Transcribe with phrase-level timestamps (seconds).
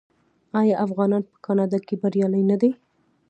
[0.59, 2.71] آیا افغانان په کاناډا کې بریالي نه دي؟